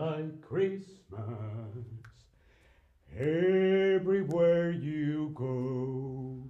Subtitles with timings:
[0.00, 1.84] like Christmas.
[3.14, 6.48] Everywhere you go.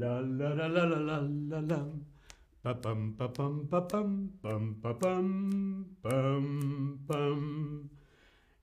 [0.00, 1.18] La la la la la
[1.50, 1.80] la la.
[2.62, 4.10] Pa pam pa pam pa pam
[4.42, 7.90] pam pa pam pam pam.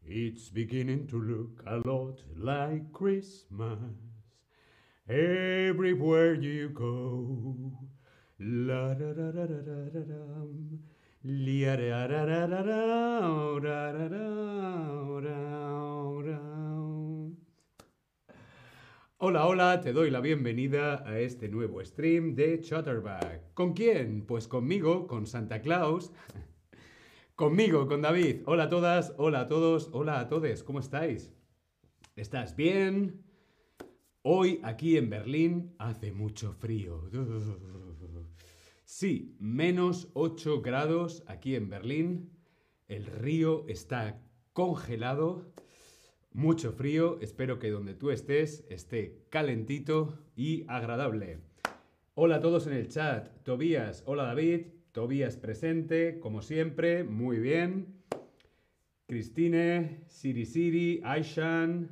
[0.03, 3.95] It's beginning to look a lot like Christmas.
[5.07, 6.91] Everywhere you go.
[8.39, 10.21] La da da da da da da
[19.17, 23.55] Hola, hola, te doy la bienvenida a este nuevo stream de Chatterback.
[23.55, 24.23] ¿Con quién?
[24.27, 26.13] Pues conmigo, con Santa Claus.
[27.35, 28.44] conmigo, con David.
[28.45, 30.61] Hola a todas, hola a todos, hola a todos.
[30.61, 31.33] ¿Cómo estáis?
[32.16, 33.23] ¿Estás bien?
[34.21, 37.09] Hoy aquí en Berlín hace mucho frío.
[38.85, 42.30] Sí, menos 8 grados aquí en Berlín.
[42.88, 44.21] El río está
[44.53, 45.52] congelado.
[46.31, 47.19] Mucho frío.
[47.19, 51.39] Espero que donde tú estés esté calentito y agradable.
[52.13, 53.28] Hola a todos en el chat.
[53.44, 54.67] Tobías, hola David.
[54.91, 57.03] Tobías presente, como siempre.
[57.03, 58.03] Muy bien.
[59.08, 61.89] Cristine, Siri Siri, Aishan,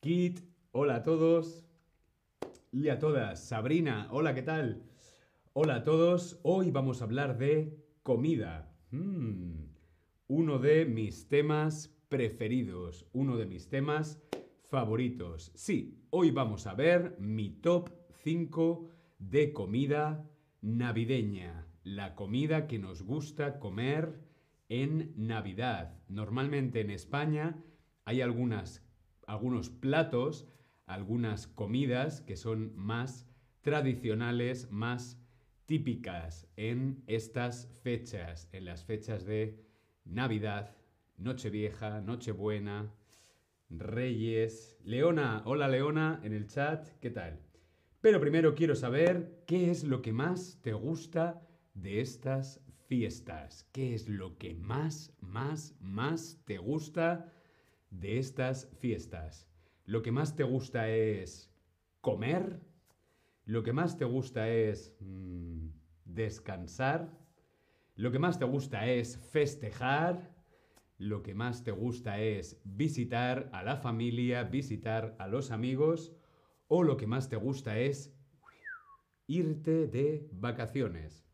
[0.00, 0.40] Kit,
[0.72, 1.64] hola a todos.
[2.72, 3.42] Y a todas.
[3.42, 4.89] Sabrina, hola, ¿qué tal?
[5.52, 8.72] Hola a todos, hoy vamos a hablar de comida.
[8.92, 9.64] Mm,
[10.28, 14.22] uno de mis temas preferidos, uno de mis temas
[14.68, 15.50] favoritos.
[15.56, 17.90] Sí, hoy vamos a ver mi top
[18.22, 20.24] 5 de comida
[20.60, 21.66] navideña.
[21.82, 24.20] La comida que nos gusta comer
[24.68, 25.98] en Navidad.
[26.06, 27.60] Normalmente en España
[28.04, 28.80] hay algunos
[29.80, 30.46] platos,
[30.86, 33.26] algunas comidas que son más
[33.62, 35.19] tradicionales, más
[35.70, 39.56] típicas en estas fechas, en las fechas de
[40.04, 40.74] Navidad,
[41.16, 42.92] Nochevieja, Nochebuena,
[43.68, 44.80] Reyes.
[44.82, 47.38] Leona, hola Leona en el chat, ¿qué tal?
[48.00, 51.40] Pero primero quiero saber qué es lo que más te gusta
[51.74, 53.68] de estas fiestas.
[53.70, 57.32] ¿Qué es lo que más, más, más te gusta
[57.90, 59.48] de estas fiestas?
[59.84, 61.48] Lo que más te gusta es
[62.00, 62.58] comer,
[63.50, 65.29] lo que más te gusta es mm,
[66.14, 67.10] descansar,
[67.96, 70.34] lo que más te gusta es festejar,
[70.98, 76.12] lo que más te gusta es visitar a la familia, visitar a los amigos,
[76.68, 78.14] o lo que más te gusta es
[79.26, 81.24] irte de vacaciones.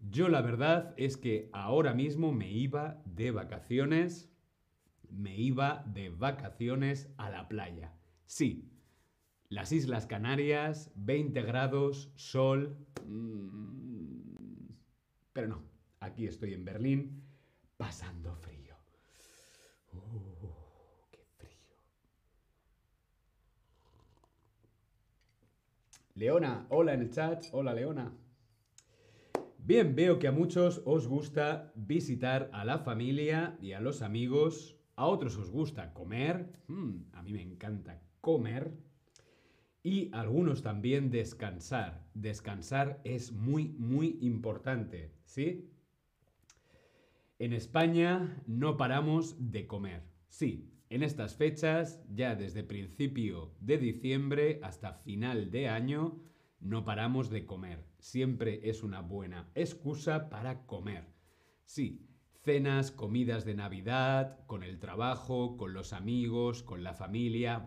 [0.00, 4.30] Yo la verdad es que ahora mismo me iba de vacaciones,
[5.08, 7.94] me iba de vacaciones a la playa.
[8.26, 8.73] Sí,
[9.54, 12.76] las Islas Canarias, 20 grados, sol.
[13.06, 14.66] mm,
[15.32, 15.62] Pero no,
[16.00, 17.22] aquí estoy en Berlín
[17.76, 18.74] pasando frío.
[19.92, 20.48] Uh,
[21.12, 21.50] qué frío.
[26.16, 27.44] Leona, hola en el chat.
[27.52, 28.12] Hola Leona.
[29.58, 34.76] Bien, veo que a muchos os gusta visitar a la familia y a los amigos.
[34.96, 36.50] A otros os gusta comer.
[36.66, 38.93] Mm, a mí me encanta comer.
[39.86, 42.08] Y algunos también descansar.
[42.14, 45.70] Descansar es muy, muy importante, ¿sí?
[47.38, 50.02] En España no paramos de comer.
[50.30, 56.18] Sí, en estas fechas, ya desde principio de diciembre hasta final de año,
[56.60, 57.84] no paramos de comer.
[57.98, 61.04] Siempre es una buena excusa para comer.
[61.66, 62.08] Sí,
[62.42, 67.66] cenas, comidas de Navidad, con el trabajo, con los amigos, con la familia.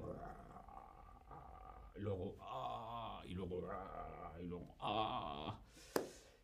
[1.99, 5.59] Luego, ah, y luego, ah, y luego, ah.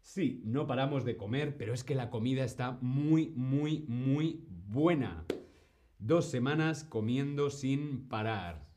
[0.02, 5.26] Sí, no paramos de comer, pero es que la comida está muy, muy, muy buena.
[5.98, 8.68] Dos semanas comiendo sin parar.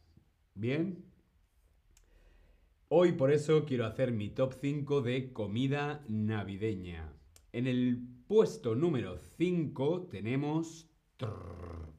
[0.54, 1.04] ¿Bien?
[2.88, 7.12] Hoy por eso quiero hacer mi top 5 de comida navideña.
[7.52, 10.88] En el puesto número 5 tenemos...
[11.16, 11.92] trrr,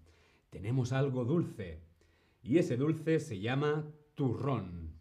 [0.50, 1.84] tenemos algo dulce.
[2.42, 4.96] Y ese dulce se llama turrón.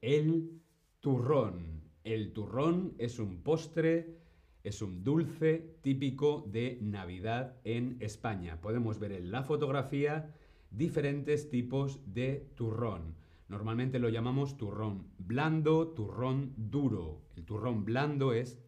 [0.00, 0.62] El
[1.00, 1.82] turrón.
[2.04, 4.16] El turrón es un postre,
[4.64, 8.62] es un dulce típico de Navidad en España.
[8.62, 10.34] Podemos ver en la fotografía
[10.70, 13.14] diferentes tipos de turrón.
[13.46, 17.20] Normalmente lo llamamos turrón blando, turrón duro.
[17.36, 18.58] El turrón blando es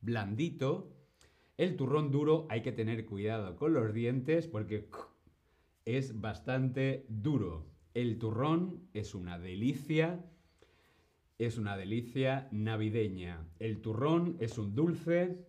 [0.00, 0.90] blandito.
[1.58, 4.88] El turrón duro hay que tener cuidado con los dientes porque
[5.84, 7.71] es bastante duro.
[7.94, 10.24] El turrón es una delicia,
[11.38, 13.46] es una delicia navideña.
[13.58, 15.44] El turrón es un dulce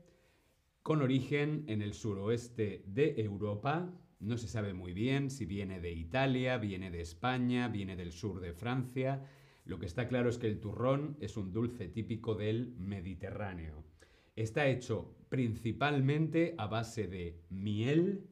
[0.81, 3.93] con origen en el suroeste de Europa.
[4.19, 8.41] No se sabe muy bien si viene de Italia, viene de España, viene del sur
[8.41, 9.23] de Francia.
[9.63, 13.85] Lo que está claro es que el turrón es un dulce típico del Mediterráneo.
[14.35, 18.27] Está hecho principalmente a base de miel,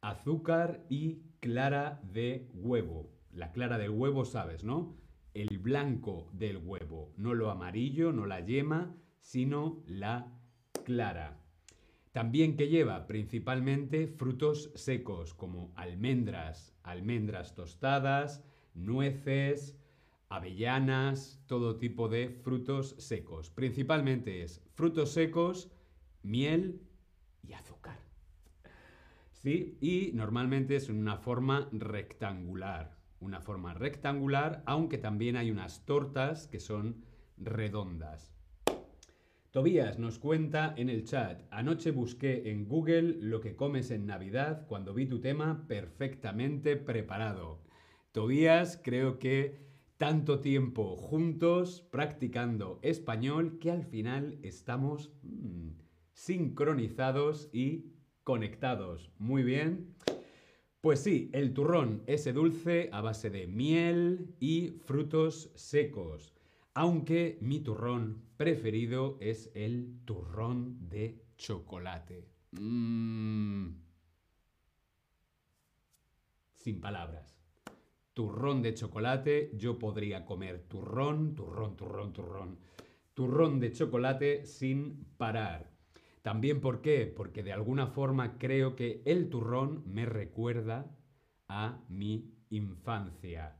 [0.00, 3.11] azúcar y clara de huevo.
[3.32, 4.94] La clara del huevo, sabes, ¿no?
[5.34, 10.38] El blanco del huevo, no lo amarillo, no la yema, sino la
[10.84, 11.42] clara.
[12.12, 18.44] También que lleva principalmente frutos secos como almendras, almendras tostadas,
[18.74, 19.78] nueces,
[20.28, 23.48] avellanas, todo tipo de frutos secos.
[23.48, 25.70] Principalmente es frutos secos,
[26.22, 26.82] miel
[27.42, 27.98] y azúcar.
[29.30, 29.78] ¿Sí?
[29.80, 33.01] Y normalmente es en una forma rectangular.
[33.22, 37.04] Una forma rectangular, aunque también hay unas tortas que son
[37.38, 38.34] redondas.
[39.52, 44.66] Tobías nos cuenta en el chat, anoche busqué en Google lo que comes en Navidad
[44.66, 47.62] cuando vi tu tema perfectamente preparado.
[48.10, 49.60] Tobías, creo que
[49.98, 55.68] tanto tiempo juntos practicando español que al final estamos mm,
[56.12, 57.92] sincronizados y
[58.24, 59.12] conectados.
[59.18, 59.94] Muy bien.
[60.82, 66.34] Pues sí, el turrón, ese dulce a base de miel y frutos secos.
[66.74, 72.26] Aunque mi turrón preferido es el turrón de chocolate.
[72.50, 73.76] Mm.
[76.56, 77.38] Sin palabras.
[78.12, 82.58] Turrón de chocolate, yo podría comer turrón, turrón, turrón, turrón.
[83.14, 85.70] Turrón de chocolate sin parar.
[86.22, 87.12] También ¿por qué?
[87.14, 90.96] Porque de alguna forma creo que el turrón me recuerda
[91.48, 93.58] a mi infancia.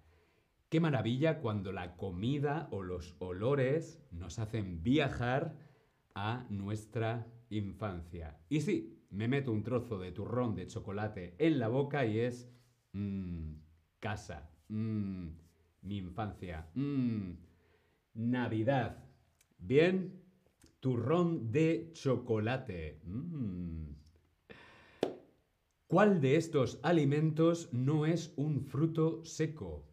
[0.68, 5.58] Qué maravilla cuando la comida o los olores nos hacen viajar
[6.14, 8.38] a nuestra infancia.
[8.48, 12.50] Y sí, me meto un trozo de turrón de chocolate en la boca y es
[12.92, 13.54] mmm,
[14.00, 15.28] casa, mmm,
[15.82, 17.32] mi infancia, mmm,
[18.14, 19.04] Navidad.
[19.58, 20.21] Bien,
[20.82, 23.00] turrón de chocolate.
[23.04, 23.94] Mmm.
[25.86, 29.92] ¿Cuál de estos alimentos no es un fruto seco?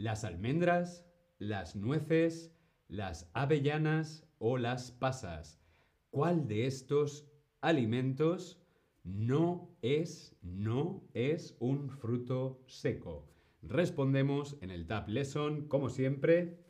[0.00, 1.06] las almendras,
[1.38, 2.54] las nueces,
[2.88, 5.60] las avellanas o las pasas.
[6.08, 7.28] ¿Cuál de estos
[7.60, 8.58] alimentos
[9.04, 13.28] no es, no es un fruto seco?
[13.60, 16.64] Respondemos en el Tab Lesson, como siempre.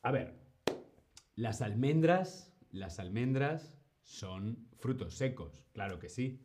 [0.00, 0.34] A ver,
[1.38, 6.42] las almendras, las almendras son frutos secos, claro que sí.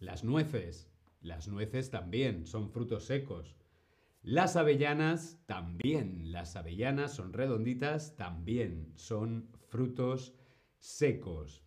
[0.00, 0.90] Las nueces,
[1.20, 3.54] las nueces también son frutos secos.
[4.22, 10.34] Las avellanas también, las avellanas son redonditas, también son frutos
[10.78, 11.62] secos.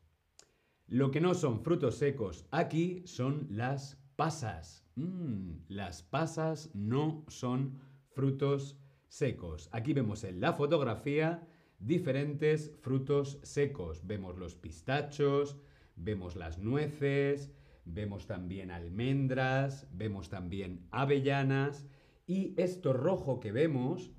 [0.88, 4.86] Lo que no son frutos secos aquí son las pasas.
[4.96, 7.80] Mm, las pasas no son
[8.10, 8.78] frutos
[9.08, 9.70] secos.
[9.72, 11.47] Aquí vemos en la fotografía
[11.80, 14.06] diferentes frutos secos.
[14.06, 15.58] Vemos los pistachos,
[15.96, 17.52] vemos las nueces,
[17.86, 21.86] vemos también almendras, vemos también avellanas
[22.26, 24.12] y esto rojo que vemos,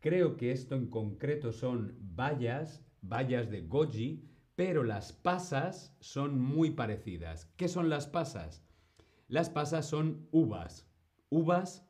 [0.00, 6.70] creo que esto en concreto son bayas, bayas de goji, pero las pasas son muy
[6.70, 7.46] parecidas.
[7.56, 8.64] ¿Qué son las pasas?
[9.28, 10.88] Las pasas son uvas,
[11.28, 11.86] uvas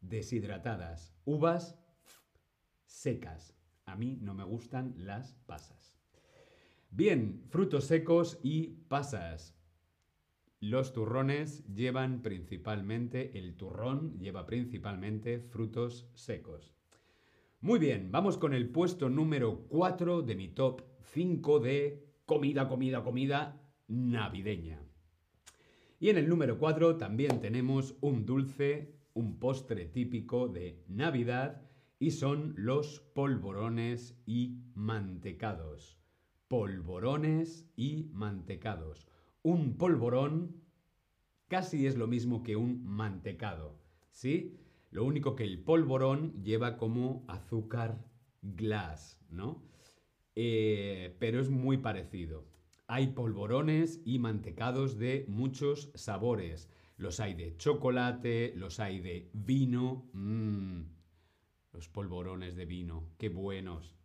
[0.00, 1.78] deshidratadas, uvas
[2.86, 3.54] secas.
[3.92, 5.98] A mí no me gustan las pasas.
[6.90, 9.54] Bien, frutos secos y pasas.
[10.60, 16.74] Los turrones llevan principalmente, el turrón lleva principalmente frutos secos.
[17.60, 23.04] Muy bien, vamos con el puesto número 4 de mi top 5 de comida, comida,
[23.04, 24.82] comida navideña.
[26.00, 31.71] Y en el número 4 también tenemos un dulce, un postre típico de Navidad
[32.02, 36.00] y son los polvorones y mantecados.
[36.48, 39.06] Polvorones y mantecados.
[39.44, 40.64] Un polvorón
[41.46, 43.78] casi es lo mismo que un mantecado,
[44.10, 44.58] ¿sí?
[44.90, 48.04] Lo único que el polvorón lleva como azúcar
[48.42, 49.62] glass, ¿no?
[50.34, 52.48] Eh, pero es muy parecido.
[52.88, 56.68] Hay polvorones y mantecados de muchos sabores.
[56.96, 60.10] Los hay de chocolate, los hay de vino.
[60.14, 60.82] Mmm,
[61.72, 63.96] los polvorones de vino, qué buenos.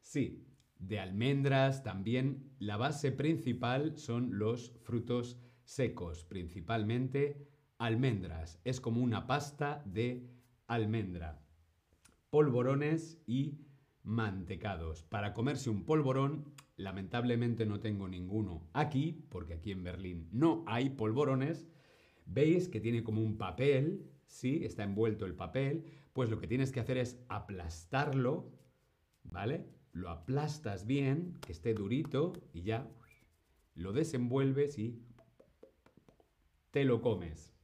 [0.00, 0.46] Sí,
[0.78, 2.50] de almendras también.
[2.58, 7.46] La base principal son los frutos secos, principalmente
[7.78, 8.60] almendras.
[8.64, 10.28] Es como una pasta de
[10.66, 11.40] almendra.
[12.30, 13.58] Polvorones y
[14.02, 15.02] mantecados.
[15.02, 20.90] Para comerse un polvorón, lamentablemente no tengo ninguno aquí, porque aquí en Berlín no hay
[20.90, 21.68] polvorones.
[22.26, 24.64] Veis que tiene como un papel, ¿sí?
[24.64, 25.84] Está envuelto el papel.
[26.12, 28.52] Pues lo que tienes que hacer es aplastarlo,
[29.24, 29.66] ¿vale?
[29.92, 32.90] Lo aplastas bien, que esté durito y ya
[33.74, 35.02] lo desenvuelves y
[36.70, 37.54] te lo comes.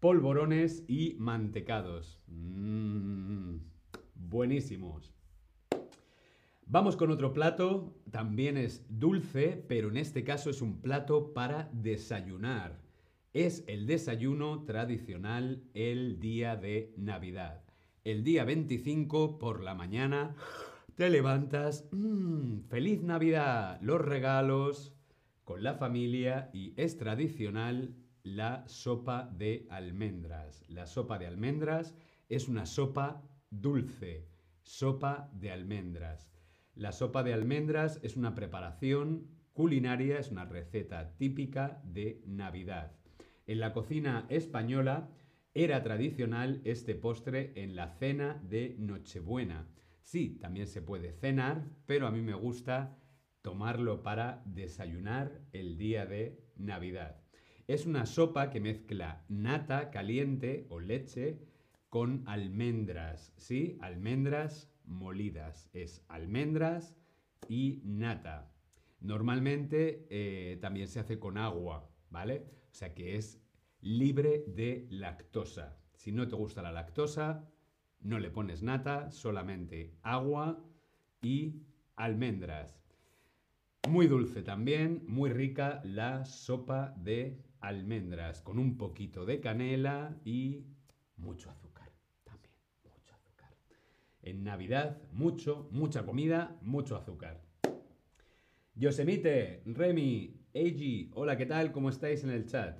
[0.00, 2.20] Polvorones y mantecados.
[2.26, 3.58] Mmm,
[4.14, 5.14] buenísimos.
[6.66, 11.68] Vamos con otro plato, también es dulce, pero en este caso es un plato para
[11.72, 12.80] desayunar.
[13.32, 17.64] Es el desayuno tradicional el día de Navidad.
[18.04, 20.36] El día 25 por la mañana
[20.96, 24.92] te levantas, mmm, feliz Navidad, los regalos
[25.44, 30.62] con la familia y es tradicional la sopa de almendras.
[30.68, 31.94] La sopa de almendras
[32.28, 34.28] es una sopa dulce,
[34.62, 36.30] sopa de almendras.
[36.74, 43.01] La sopa de almendras es una preparación culinaria, es una receta típica de Navidad.
[43.46, 45.10] En la cocina española
[45.54, 49.68] era tradicional este postre en la cena de Nochebuena.
[50.00, 52.98] Sí, también se puede cenar, pero a mí me gusta
[53.42, 57.20] tomarlo para desayunar el día de Navidad.
[57.66, 61.40] Es una sopa que mezcla nata caliente o leche
[61.88, 63.78] con almendras, ¿sí?
[63.80, 65.68] Almendras molidas.
[65.72, 66.96] Es almendras
[67.48, 68.52] y nata.
[69.00, 72.44] Normalmente eh, también se hace con agua, ¿vale?
[72.70, 73.40] O sea que es
[73.80, 75.78] libre de lactosa.
[75.94, 77.48] Si no te gusta la lactosa,
[78.00, 80.62] no le pones nata, solamente agua
[81.22, 81.62] y
[81.96, 82.78] almendras.
[83.88, 90.66] Muy dulce también, muy rica la sopa de almendras con un poquito de canela y
[91.16, 91.92] mucho azúcar
[92.24, 92.54] también,
[92.84, 93.56] mucho azúcar.
[94.22, 97.40] En Navidad, mucho, mucha comida, mucho azúcar.
[98.74, 101.72] Yosemite, Remy, Eiji, hola, ¿qué tal?
[101.72, 102.76] ¿Cómo estáis en el chat?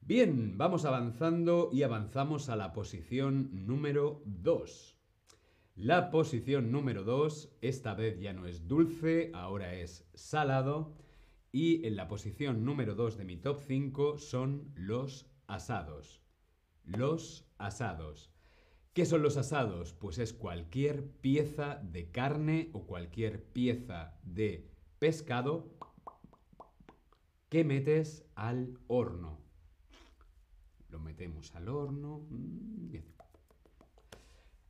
[0.00, 4.98] Bien, vamos avanzando y avanzamos a la posición número 2.
[5.76, 10.96] La posición número 2, esta vez ya no es dulce, ahora es salado.
[11.52, 16.24] Y en la posición número 2 de mi top 5 son los asados.
[16.82, 18.32] Los asados.
[18.94, 19.92] ¿Qué son los asados?
[19.92, 25.75] Pues es cualquier pieza de carne o cualquier pieza de pescado
[27.48, 29.38] que metes al horno.
[30.88, 32.26] Lo metemos al horno.
[32.30, 32.96] Mm,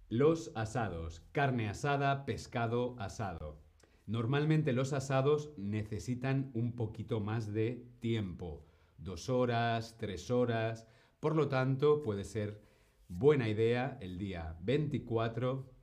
[0.08, 1.20] los asados.
[1.32, 3.60] Carne asada, pescado asado.
[4.06, 8.64] Normalmente los asados necesitan un poquito más de tiempo.
[8.98, 10.86] Dos horas, tres horas.
[11.18, 12.62] Por lo tanto, puede ser
[13.08, 15.76] buena idea el día 24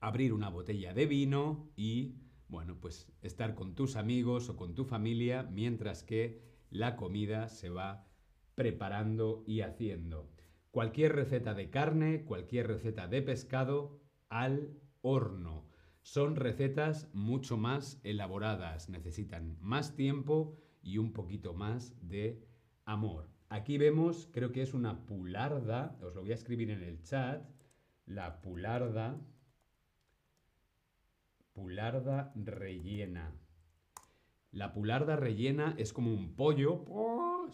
[0.00, 2.14] abrir una botella de vino y,
[2.48, 7.68] bueno, pues estar con tus amigos o con tu familia mientras que la comida se
[7.68, 8.06] va
[8.54, 10.30] preparando y haciendo.
[10.70, 15.68] Cualquier receta de carne, cualquier receta de pescado al horno.
[16.02, 22.46] Son recetas mucho más elaboradas, necesitan más tiempo y un poquito más de
[22.84, 23.30] amor.
[23.50, 27.48] Aquí vemos, creo que es una pularda, os lo voy a escribir en el chat,
[28.06, 29.20] la pularda,
[31.58, 33.34] pularda rellena.
[34.52, 36.84] La pularda rellena es como un pollo,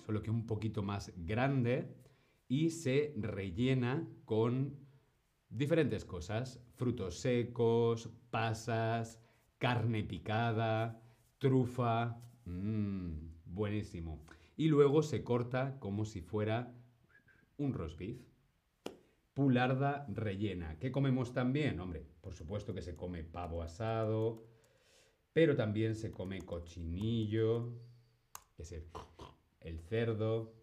[0.05, 1.97] solo que un poquito más grande
[2.47, 4.77] y se rellena con
[5.49, 9.23] diferentes cosas, frutos secos, pasas,
[9.57, 11.01] carne picada,
[11.39, 13.13] trufa, mmm,
[13.47, 14.23] buenísimo.
[14.55, 16.75] Y luego se corta como si fuera
[17.57, 18.21] un roast beef.
[19.33, 20.79] Pularda rellena.
[20.79, 21.81] ¿Qué comemos también?
[21.81, 24.47] Hombre, por supuesto que se come pavo asado,
[25.35, 27.75] pero también se come cochinillo,
[28.57, 28.73] que es
[29.61, 30.55] el cerdo,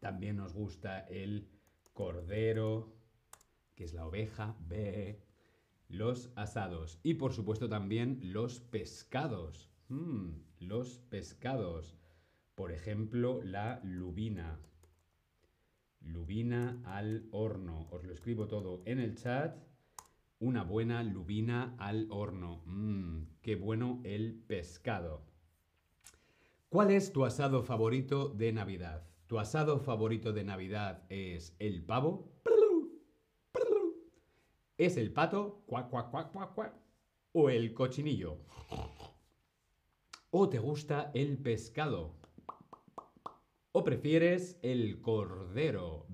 [0.00, 1.50] también nos gusta el
[1.92, 2.94] cordero,
[3.74, 5.20] que es la oveja, B,
[5.88, 9.70] los asados y por supuesto también los pescados.
[9.88, 11.94] Mm, los pescados.
[12.54, 14.58] Por ejemplo, la lubina.
[16.00, 17.86] Lubina al horno.
[17.90, 19.58] Os lo escribo todo en el chat.
[20.38, 22.62] Una buena lubina al horno.
[22.66, 25.22] Mmm, qué bueno el pescado.
[26.68, 29.06] ¿Cuál es tu asado favorito de Navidad?
[29.28, 32.34] ¿Tu asado favorito de Navidad es el pavo?
[34.76, 35.64] ¿Es el pato?
[37.32, 38.36] ¿O el cochinillo?
[40.30, 42.14] ¿O te gusta el pescado?
[43.72, 46.06] ¿O prefieres el cordero?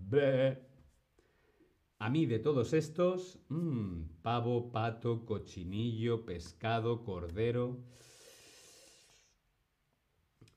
[2.02, 7.78] A mí de todos estos, mmm, pavo, pato, cochinillo, pescado, cordero.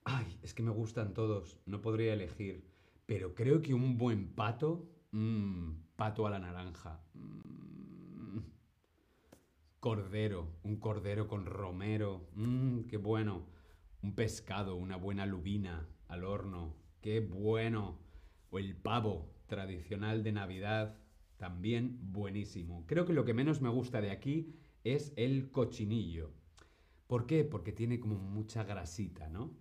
[0.04, 2.68] Ay, es que me gustan todos, no podría elegir.
[3.06, 7.00] Pero creo que un buen pato, mmm, pato a la naranja.
[7.14, 8.40] Mm,
[9.80, 12.28] cordero, un cordero con romero,
[12.90, 13.46] qué bueno.
[14.02, 18.00] Un pescado, una buena lubina al horno, qué bueno.
[18.50, 21.05] O el pavo tradicional de Navidad,
[21.38, 22.86] también buenísimo.
[22.88, 26.32] Creo que lo que menos me gusta de aquí es el cochinillo.
[27.08, 27.44] ¿Por qué?
[27.44, 29.54] Porque tiene como mucha grasita, ¿no?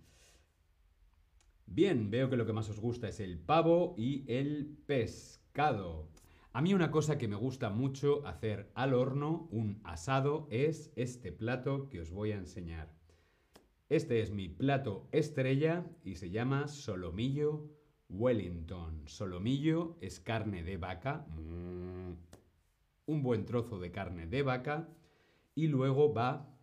[1.66, 6.08] Bien, veo que lo que más os gusta es el pavo y el pescado.
[6.52, 11.32] A mí una cosa que me gusta mucho hacer al horno, un asado, es este
[11.32, 12.94] plato que os voy a enseñar.
[13.88, 17.68] Este es mi plato estrella y se llama solomillo
[18.08, 19.02] Wellington.
[19.06, 21.26] Solomillo es carne de vaca,
[23.06, 24.88] un buen trozo de carne de vaca.
[25.54, 26.54] Y luego va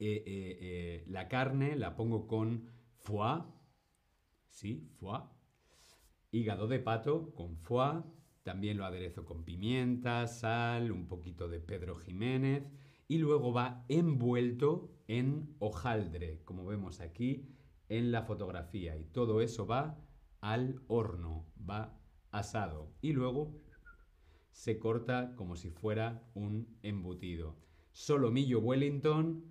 [0.00, 3.42] eh, eh, eh, la carne, la pongo con foie,
[4.48, 5.22] sí, foie,
[6.30, 8.02] hígado de pato con foie,
[8.42, 12.64] también lo aderezo con pimienta, sal, un poquito de Pedro Jiménez.
[13.08, 17.48] Y luego va envuelto en hojaldre, como vemos aquí
[17.88, 18.96] en la fotografía.
[18.96, 19.98] Y todo eso va
[20.40, 21.98] al horno, va
[22.30, 23.60] asado y luego
[24.50, 27.56] se corta como si fuera un embutido.
[27.92, 29.44] Solomillo Wellington,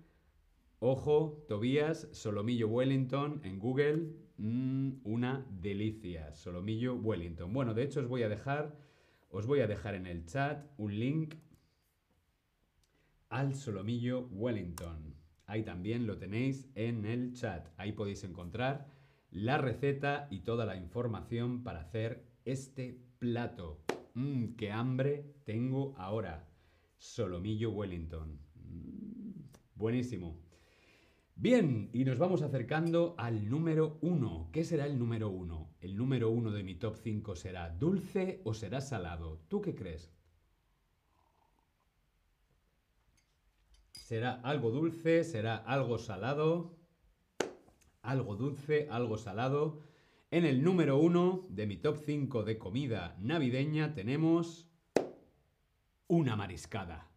[0.80, 7.52] ojo, Tobías, Solomillo Wellington en Google, mm, una delicia, Solomillo Wellington.
[7.52, 8.78] Bueno, de hecho os voy a dejar,
[9.30, 11.34] os voy a dejar en el chat un link
[13.28, 15.14] al Solomillo Wellington.
[15.46, 17.68] Ahí también lo tenéis en el chat.
[17.78, 18.86] Ahí podéis encontrar
[19.30, 23.84] la receta y toda la información para hacer este plato.
[24.14, 26.48] Mmm, qué hambre tengo ahora.
[26.96, 28.40] Solomillo Wellington.
[28.54, 29.30] Mm,
[29.74, 30.40] buenísimo.
[31.36, 34.48] Bien, y nos vamos acercando al número uno.
[34.52, 35.70] ¿Qué será el número uno?
[35.80, 39.40] ¿El número uno de mi top 5 será dulce o será salado?
[39.46, 40.10] ¿Tú qué crees?
[43.92, 45.22] ¿Será algo dulce?
[45.22, 46.77] ¿Será algo salado?
[48.08, 49.82] Algo dulce, algo salado.
[50.30, 54.66] En el número uno de mi top 5 de comida navideña tenemos
[56.06, 57.10] una mariscada.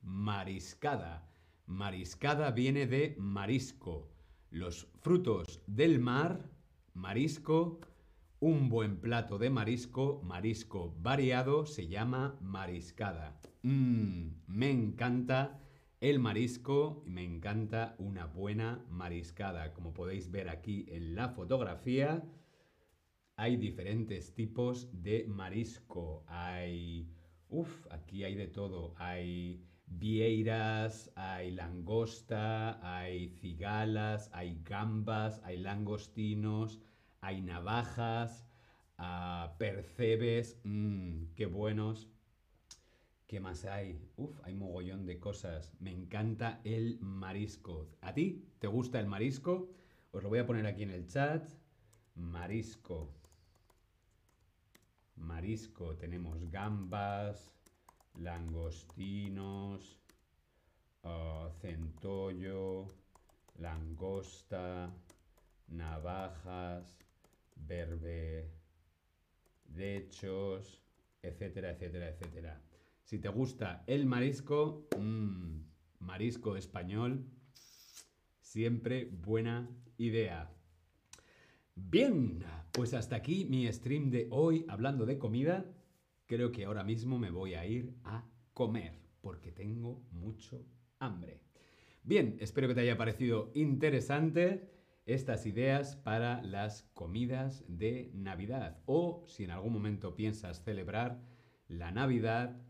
[0.00, 1.28] Mariscada.
[1.66, 4.10] Mariscada viene de marisco.
[4.50, 6.50] Los frutos del mar,
[6.94, 7.80] marisco,
[8.40, 13.38] un buen plato de marisco, marisco variado, se llama mariscada.
[13.62, 15.60] Mmm, me encanta
[16.00, 19.74] el marisco, me encanta una buena mariscada.
[19.74, 22.24] Como podéis ver aquí en la fotografía,
[23.36, 26.24] hay diferentes tipos de marisco.
[26.26, 27.10] Hay,
[27.50, 28.94] uff, aquí hay de todo.
[28.96, 36.80] Hay vieiras, hay langosta, hay cigalas, hay gambas, hay langostinos,
[37.20, 38.46] hay navajas,
[38.96, 42.08] ah, percebes, mmm, qué buenos.
[43.30, 43.96] ¿Qué más hay?
[44.16, 45.72] Uf, hay mogollón de cosas.
[45.78, 47.86] Me encanta el marisco.
[48.00, 49.70] ¿A ti te gusta el marisco?
[50.10, 51.48] Os lo voy a poner aquí en el chat.
[52.16, 53.14] Marisco.
[55.14, 55.96] Marisco.
[55.96, 57.52] Tenemos gambas,
[58.18, 59.96] langostinos,
[61.04, 62.88] uh, centollo,
[63.58, 64.92] langosta,
[65.68, 66.98] navajas,
[67.54, 68.50] berberechos,
[71.22, 72.60] etcétera, etcétera, etcétera.
[73.10, 75.62] Si te gusta el marisco, mmm,
[75.98, 77.26] marisco español,
[78.40, 79.68] siempre buena
[79.98, 80.54] idea.
[81.74, 85.66] Bien, pues hasta aquí mi stream de hoy hablando de comida.
[86.26, 90.64] Creo que ahora mismo me voy a ir a comer porque tengo mucho
[91.00, 91.42] hambre.
[92.04, 94.70] Bien, espero que te haya parecido interesante
[95.04, 101.20] estas ideas para las comidas de Navidad o si en algún momento piensas celebrar
[101.66, 102.69] la Navidad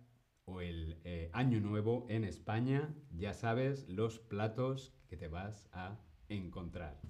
[0.51, 5.99] o el eh, Año Nuevo en España, ya sabes los platos que te vas a
[6.29, 7.01] encontrar.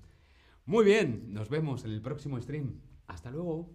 [0.67, 2.81] Muy bien, nos vemos en el próximo stream.
[3.07, 3.71] Hasta luego.